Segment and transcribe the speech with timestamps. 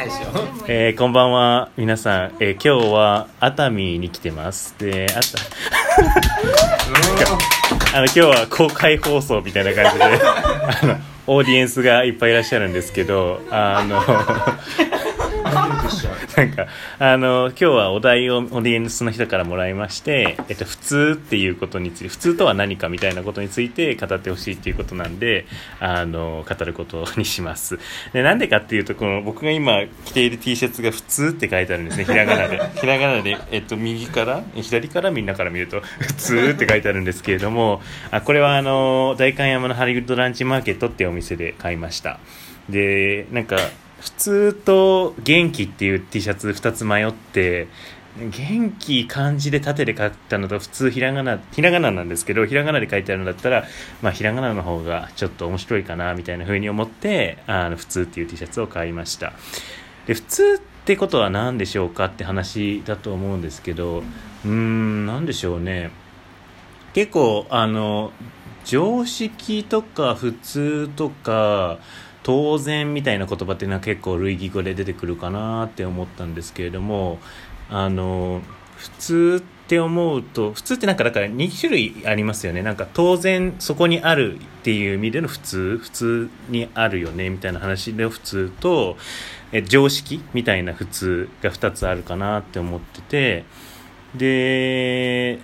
[0.00, 0.26] ないでしょ。
[0.66, 1.68] えーこんばんは。
[1.76, 4.74] 皆さん、えー今日は熱海に来てます。
[4.78, 5.20] であ
[7.92, 10.04] たあの今日は公開放送みたいな感じで。
[10.04, 10.08] あ
[10.86, 14.00] のオーディエンスがいっぱいいらっしゃるんですけどあの
[16.36, 16.66] なんか
[16.98, 25.46] あの今日はお題をオーディエンスの人からもらいまして、えっと、普通っていうことについて普通とは何かみたいなことについて語ってほしいっていうことなんで
[25.80, 27.78] あの語ることにします。
[28.12, 32.60] でなんでかっていうとこの僕が今着ている T シャツが「普通」って書いてあるんですねひらがなで。
[32.80, 42.18] ひらがなで、えっと、右から左からみんなから見ると「普通」って書いてあるんですけれどもあこれはあの代官山のハリウッドランチマーケットっていうお店で買いました。
[42.68, 43.56] でなんか
[44.00, 47.68] 普通と元気っていう T シャツ2つ迷って
[48.18, 53.64] 元気漢字で縦で書いたのと普通ひらがなひらがななんですけどひらがなで書いてあるんだったら、
[54.02, 59.32] まあ、ひらがなの方がちょっと面白いかなみたいな風に思ってあの普通っていう T シャツを買いました。
[60.06, 65.90] で普通ってことは何でしょうかって話だと思うんですけどうーん何でしょうね。
[66.94, 68.12] 結構あの
[68.64, 71.78] 常識とか普通とか
[72.22, 77.18] 当然みたいな言葉っていうのは結構類義語で出てくるかなって思ったんですけれども
[77.70, 78.42] あの
[78.76, 82.62] 普通って思うと普通ってなんかだから2種類ありますよね。
[82.62, 88.96] なんか当然そこにあるっていう意味での普通普通にあるよねみたいな話で普通と
[89.52, 93.44] え常識みたいな普通が2つあるかなって思ってて
[94.14, 95.38] で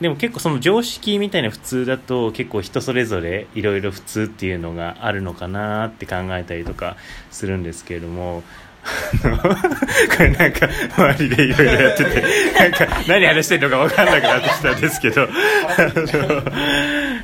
[0.00, 6.96] でも結構その常識みたいな普通だと結構人それぞれいろいろ普通っていうのがあるのかなって考えたりとか
[7.30, 8.42] するんですけれども。
[8.80, 12.24] これなんか周りでいろいろやってて
[12.58, 15.28] なんか何話してるのか分かんなくなってきたんですけど。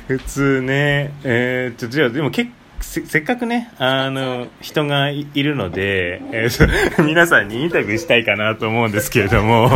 [0.07, 9.69] 普通ねえー、っとじゃあでも結構せせっかくねあの人がいいるので、えーと 皆さんにインタビューしたいかなと思うんですけれども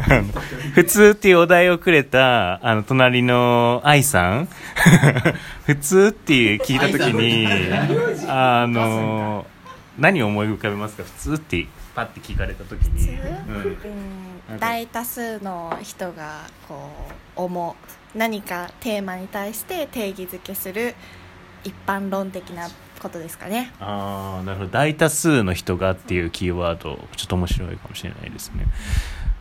[0.74, 4.48] 普通っていうお題をくれたあの隣の愛さん
[5.66, 7.48] 普通っていう聞いた時に
[8.28, 9.46] あの
[9.98, 11.04] 何を思い浮かべますか？
[11.04, 13.78] 普通ってパッて聞かれた時に、うん。
[14.50, 16.90] うん、大多数の人がこ
[17.36, 17.76] う思
[18.14, 20.94] う何かテーマに対して定義づけする
[21.64, 22.68] 一般論的な
[23.00, 23.72] ことですかね。
[23.80, 24.70] ああなるほど。
[24.70, 28.66] 大多数の人がっていうキーワードちょっと面白いかもしれないですね。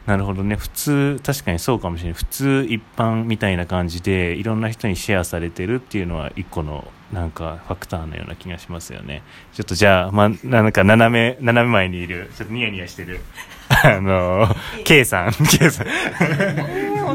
[0.06, 0.56] なるほどね。
[0.58, 2.14] 普通確かにそうかもしれない。
[2.14, 9.24] 普通一般みたいな感じでいろんな人にシェアされてるっていうのは一個のなんかファクターのような気がしますよね。
[9.54, 12.32] ちょっとじゃあ、ま、なんか斜め斜め前にいる。
[12.36, 13.22] ちょっとニヤニヤしてる。
[13.70, 14.48] あの
[14.84, 15.88] K さん K さん。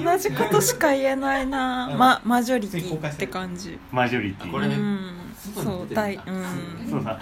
[0.04, 3.78] 同じことしか言えないな、 ま、マジョリティって感じ。
[3.92, 4.50] マジョリティ。
[4.50, 4.75] これね。
[4.75, 5.10] うん。
[5.54, 6.91] そう大うん。
[6.91, 7.19] そうだ。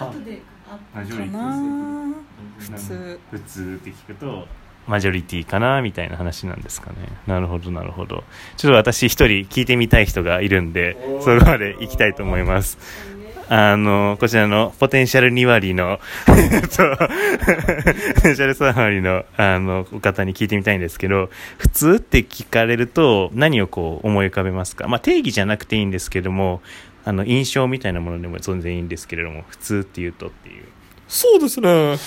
[0.93, 2.15] マジョかリティな。
[2.59, 3.19] 普通。
[3.31, 4.47] 普通って聞くと
[4.87, 6.95] マジョリティかなみたいな話なんですかね。
[7.27, 8.23] なるほどなるほど。
[8.55, 12.77] ちょっと私一人聞いてみたい人がいるんでそこまで行きたいと思います
[13.49, 26.61] あのこちらのポテンシャル2割の ポテンシャル3割のあのお方に聞いてみたいんですけど普通って聞かれると何をこう思い浮かべますか、まあ、定義じゃなくていいんですけども
[27.05, 30.63] あの印象みたいなものでも全然いいんですけれども普通っていうとっていう
[31.07, 31.97] そうですね。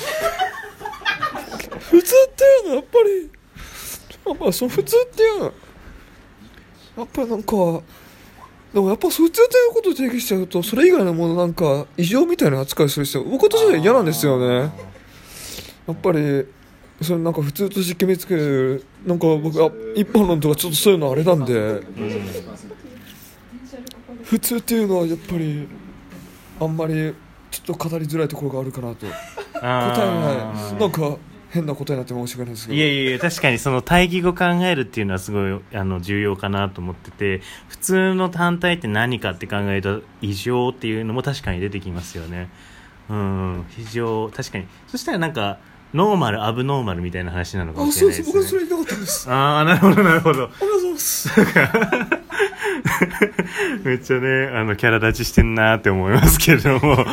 [1.78, 3.30] 普通っていうのはやっぱり、
[4.26, 5.52] やっぱその普通っていうのは、
[6.98, 7.54] やっぱなんか、
[8.72, 14.72] でもやっぱ普通っていうことを定義しちゃうと、それ以外のものなんか異常みたいな扱いする人、僕としては嫌なんですよね。
[15.88, 16.46] やっぱり、
[17.02, 21.82] それなんか普通として決めつける、なんか僕は一般論とかちょっとそういうのあれなんで、
[24.22, 25.66] 普通っていうのはやっぱり、
[26.60, 27.14] あんまり
[27.50, 29.06] ちょっと語りづらいところがあるかなと。
[29.54, 31.18] 答えがないなんか
[31.50, 32.78] 変な答えになって申し訳ないですけど。
[32.78, 42.48] いやいやいや確かにその対義語考えるっていうのはすごいあの重要かなと思ってて普通の単体って何かって考えると異常っていうのも確かに出てきますよね。
[43.08, 44.66] うん非常確かに。
[44.86, 45.58] そしたらなんか
[45.92, 48.40] ノーマルアブノーマルみたいな話なのかもあしれそうないですね。
[48.42, 48.48] です。
[48.48, 49.28] 僕はそれ言いたかったんです。
[49.30, 50.44] ああなるほどなるほど。
[50.44, 51.30] ありがとうございます。
[53.84, 57.04] めっちゃねあのキャラ立ちしてんなって思いますけれども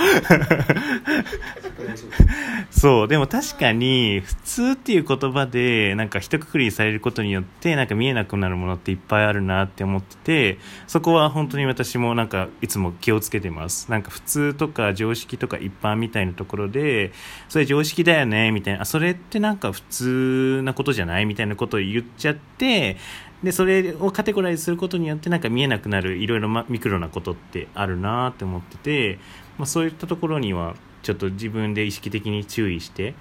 [2.79, 13.89] そうでも確かに普通っていう言葉でなんか一括りされることによってなんか見えなくなるものっていっぱいあるなって思っててそこは本当に私もなんかいつも気をつけてます。
[13.89, 17.13] なんか普通とか常識とか一般みたいなところで
[17.49, 18.83] それ常識だよねみたいな。
[18.83, 21.25] あそれってなんか普通なことじゃない？
[21.25, 22.97] みたいなことを言っちゃって
[23.41, 29.19] でそれをカテゴライズすることによってなんか見えなくなるいろいろミクロなことってあるなって思ってて、
[29.57, 30.75] まあ、そういったところには
[31.07, 33.13] ちょっと自分で意識的に注意して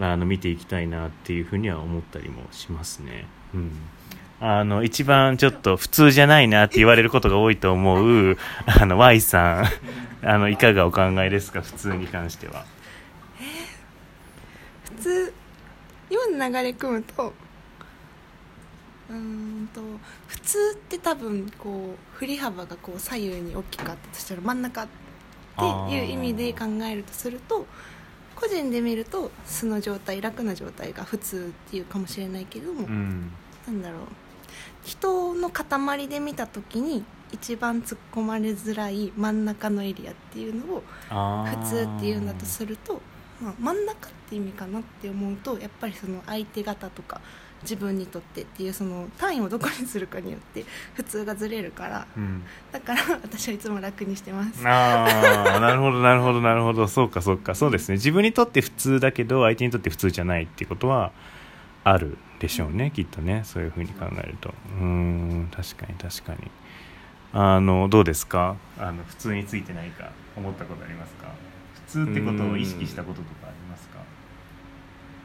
[0.00, 3.26] あの見ていきたいなっていうふうには思ったりもしますね。
[3.54, 3.70] うん。
[4.40, 8.02] あの一番ちょっと普通じゃないなって言われることが多いと思
[8.32, 8.36] う
[8.66, 9.66] あの Y さん。
[10.28, 11.62] あのいかがお考えですか？
[11.62, 12.64] 普通に関しては。
[13.40, 13.44] え
[14.96, 15.32] 普通
[16.10, 17.32] 今の流れ組むと
[19.10, 19.80] うんと
[20.26, 24.88] 普通って多分こう振り幅がこう左右に大きかったとしたら真ん中
[25.58, 27.66] っていう意味で考えるとすると
[28.34, 33.32] 個人で見ると素の状態楽な状態が普通っていうかもしれないけども、うん。
[33.66, 34.00] なんだろう。
[34.84, 43.00] 人の塊で見た時に一番突っ込まれづらい真ん中のエリアっていうのを普通っていうんだとすると、
[43.40, 47.20] まあ、真ん中って意味かなって思うとやっぱりその相手方とか
[47.62, 50.64] 自分にとってっていうその単位をどこにするかによって
[50.94, 52.06] 普通がずれるから。
[52.16, 52.44] うん。
[52.70, 54.66] だから私はいつも楽にしてます。
[54.66, 56.86] ああなるほどなるほどなるほど。
[56.86, 57.54] そうかそうか。
[57.54, 57.94] そうですね。
[57.96, 61.12] 自分にとって普通だけど相手にとって普通じゃないっていうことは
[61.84, 63.42] あるでしょうねきっとね。
[63.44, 64.54] そういうふうに考えると。
[64.80, 66.50] うーん確かに確かに。
[67.32, 68.56] あのどうですか？
[68.78, 71.32] あの普通について何か思ったことありますか？
[71.86, 73.98] 普通ってことを意識したこととかありますか？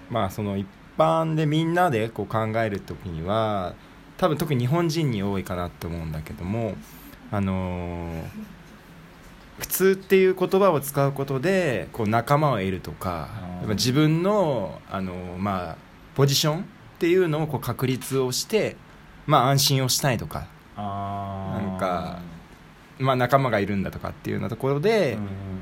[0.10, 3.74] まあその一般でみんなでこう考える時には
[4.18, 6.76] 多分特に日本人に多いかなって思うんだけども
[7.32, 8.24] あのー
[9.60, 13.30] 普通っていう言葉を使うことでこう仲間を得るとか
[13.70, 15.78] 自分の、あのーまあ、
[16.16, 16.64] ポジションっ
[17.00, 18.76] ていうのをこう確立をして、
[19.28, 22.20] まあ、安心をしたいとか、あなんか
[23.04, 25.18] まあ、仲間がいるんだとかっていうようなところで、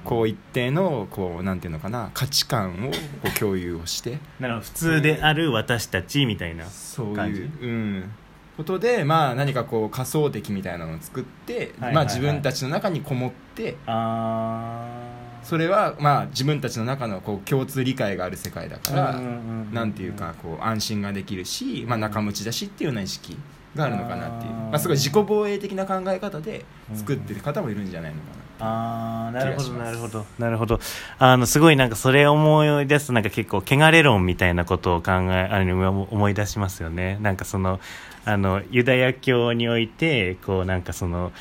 [0.06, 2.98] こう一定のこうなんていうのかな価値観をこ
[3.36, 4.20] う共有をして。
[4.40, 4.66] なるほど。
[4.66, 8.12] 普通である私たちみたいなそういう、うん、
[8.58, 14.88] ことで、まあ、何かこう仮想敵みたいなのを作って、まあ、自分たちの中にこもってあ
[15.44, 23.36] それは、まあ、自分たちの中のこう共通理解がある世界だから、うなんていうかこう安心ができるし、まあ、仲間内だしっていうような意識
[23.76, 24.54] があるのかなっていう。
[24.54, 28.42] まあ、すごい自己防衛的な考え方で作ってる方もいるんじゃないのかな。
[28.64, 30.26] ああなるほどなるほど。
[30.38, 30.80] なるほど。
[31.18, 37.18] あのすごいなんかそれを思い出すとなんか結構汚れ論みたいなことを考えあの思い出しますよね。
[37.22, 37.80] なんかその
[38.24, 41.32] あのユダヤ教においてこうなんかその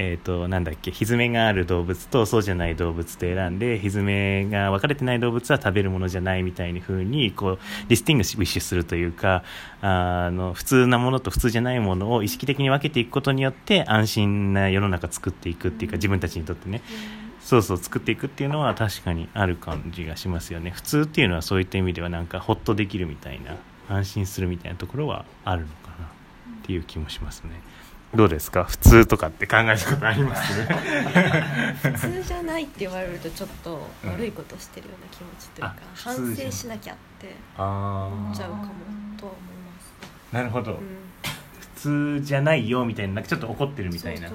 [0.00, 7.58] えー、となんだっけひずめがある動物とそうじゃない動物と選んでひずめが分かれてない動物は食べるものじゃないみたいに風にこう
[7.88, 9.42] distinguish するというか
[9.82, 16.80] あの普通なものと普通じゃないものを意識的に分けていくことによって安心な世の中作っていくっていうか自分たちにとってね。
[17.40, 20.70] そうそう作っていくっていうのは確かにある感じがしますよね。
[20.70, 23.56] 普通っていうのはそういった意味ではなんかホッとできるみたいな
[23.88, 26.08] 安心するみたいなところはあるのかなっ
[26.62, 27.50] ていう気もしますね。
[28.14, 28.64] どうですか？
[28.64, 30.52] 普通とかって考えたことあります？
[31.82, 38.64] 普通じゃないって言われるとちょっと悪いことしてるような気持ちというか、あ普通じゃん反省しなきゃってあ思っちゃうかも
[39.18, 40.78] とは思います、なるほど、うん、
[41.60, 44.30] 普通じゃないよみたいななんかちょっと怒ってるみたいな。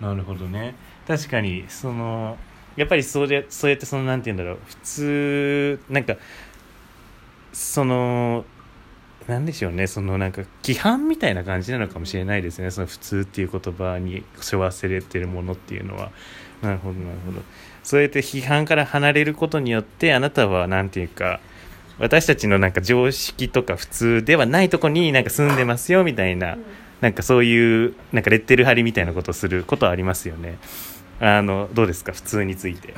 [0.00, 0.74] なるほどね。
[1.08, 2.36] 確かにその
[2.76, 4.58] やっぱりそれそうやってそのなんて言うんだろう。
[4.66, 6.16] 普通なんか
[7.54, 8.44] その
[9.28, 9.86] なんでしょうね。
[9.86, 12.70] そのなんか規範みたいな感じなのかもしれないですね。
[12.70, 16.10] その普通っていう言葉に背負わせれてるものっていうのは。
[16.62, 17.42] なるほどなるほど。
[17.82, 21.40] そうやって批判から離れることによってあなたはなんていうか
[21.98, 26.58] 私たちのなんか常識とか普通ではないとこになんか住んでますよみたいな、
[27.00, 30.58] なんかそういうなんかレッテル貼りみたいなことをすることはありますよね。
[31.20, 32.12] あのどうですか？
[32.12, 32.92] 普通について。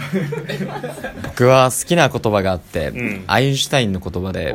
[1.23, 3.25] 僕は好きな言葉があって、うん。
[3.26, 4.54] アインシュタインの言葉で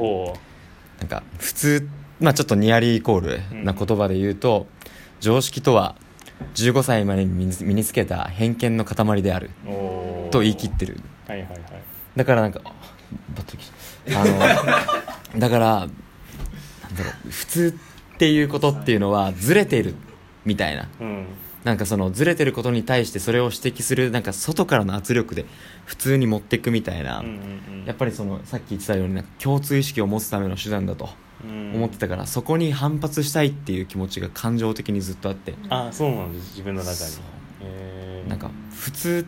[1.03, 1.89] なんか普通
[2.21, 3.19] まあちょっとニアリーイコー
[3.51, 4.67] ルな言葉で言うと、
[5.19, 5.97] 常識とは
[6.55, 9.49] 15歳までに身につけた偏見の塊である
[10.31, 11.01] と言い切ってる。
[11.27, 11.61] はいはいはい。
[12.15, 12.71] だからなんかあ
[14.25, 14.39] の
[15.39, 17.77] だからなんだろう普通
[18.15, 19.95] っていうことっていうのはずれている
[20.45, 20.87] みたいな。
[21.01, 21.25] うん
[21.63, 25.45] なんかそのずれてることに対してそれを指摘するなんか外からの圧力で
[25.85, 31.09] 普通に持っていくみたいな、うんうんやっぱりそのさっき言ってたようになんか共通意識を持つための手段だと
[31.43, 31.75] うん。
[31.75, 37.11] 思ってたから、そこに反発したいっていう気持ちが感情的にずっとあって、あそうなんです自分の中に。
[37.61, 38.29] えー。
[38.29, 39.27] なんか普通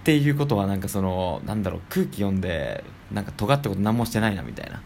[0.00, 4.82] っていうことはなんかそのなんだろう空気読んでなんか尖ったこと何もしてないなみたいな。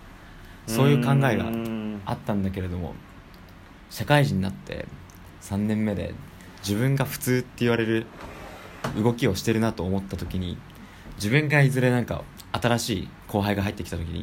[0.67, 2.95] そういう考えがうんあったんだけれども
[3.89, 4.87] 社会人になって
[5.41, 6.13] 3年目で
[6.61, 8.07] 自分が普通って言われる
[8.97, 10.59] 動きをしてるなと思った時に
[11.17, 12.23] 自分がいずれなんか
[12.53, 14.21] 新しい後輩が入ってきた時に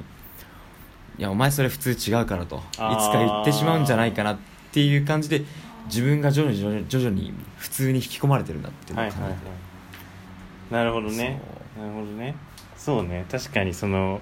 [1.18, 4.38] いやお前それ普通違うからといつか言ってしまうんじゃないかなっ
[4.72, 5.44] ていう感じで
[5.86, 10.74] 自分が徐々に徐々に徐々に普通に引き込まれてるんだっていうのを感じてはいはいはい。
[10.74, 11.42] なるほどね。
[11.75, 12.36] そなるほどね。
[12.75, 13.25] そうね。
[13.32, 14.20] 確かにその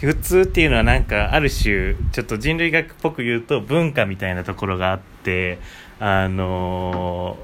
[0.00, 5.08] 普通っていうのはなんかある種ちょっと人類学っぽく言うと文化みたいなところがあって
[6.00, 7.38] あの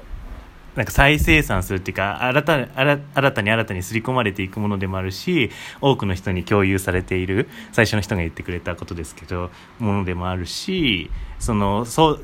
[0.75, 5.49] なんか再生産するっていうか新た新新たに新たに刷り込まれていくものでもあるし
[5.79, 12.19] 多くの人に共有されている最初の人が言ってくれたことですけどものでもあるしそのそう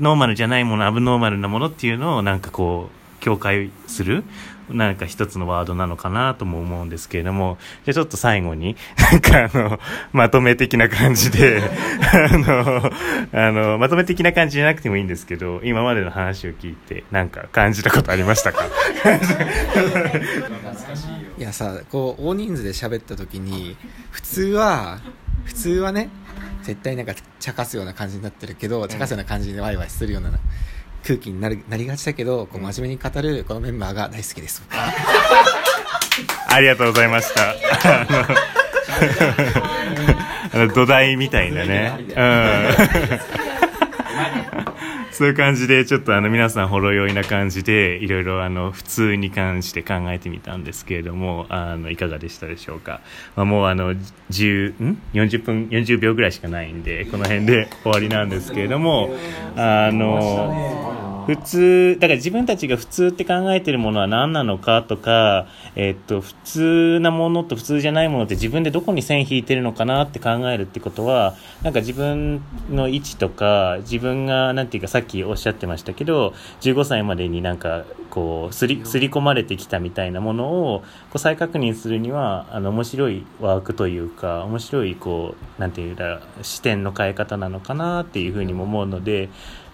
[0.00, 4.24] ノーマルじゃないものアブノーマルなものっていうのをなんかこう境界する
[4.70, 8.76] なんか一つのワードなのかなとも思うんですけれどもじゃちょっと最後に
[9.10, 9.80] なんかあの
[10.12, 11.62] まとめ的な感じで
[12.12, 12.92] あの
[13.32, 18.64] あのまとめ的な感じじゃなくてもいいんですけど今までの話を聞いてなんか感じたことありましたか？
[21.38, 23.76] いやさこう大人数で喋った時に
[24.10, 24.98] 普通は
[25.44, 26.10] 普通はね
[26.62, 30.30] 絶対なんか茶化すような感じになってるけど茶化すような感じでワイワイするような
[31.08, 34.62] 空気になるなりがちだけどこう真面目に語るこのメンバーが大好きです
[36.50, 37.54] ありがとうございました。
[40.74, 41.92] 土台みたいなね。
[41.98, 43.57] うん。
[45.18, 53.00] そういう感じで、ちょっとあの皆さんほろ酔いな感じで、いろいろあの普通に関して考えてみたんですけれども、あの、いかがでしたでしょうか？
[53.34, 53.94] まあ、もうあの、
[54.30, 59.10] 10、ん ?40 分、40秒ぐらいしかないんで、この辺で終わりなんですけれども、
[59.56, 76.32] あの、普通だから自分たちが普通って考えてるものは何なのかとか、えっと普通なものと普通じゃないものって自分でどこに線引いてるのかなって考えるってことはなんか自分の位置とか自分がなんていうかさっきおっしゃってましたけど
[76.62, 89.28] 15歳までになんかこうすりすり込まれてきたみたいなものをこう再確認するにはあの面白いワークというか面白いこうなんていうか視点の変え方なのかなっていうふうにも思うので。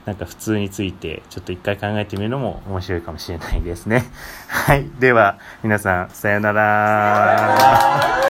[0.05, 4.05] なんか普通についてちょっと一回考えてみるのも面白いかもしれないですね。
[4.49, 4.87] はい。
[5.01, 8.15] では、皆さん、さよなら。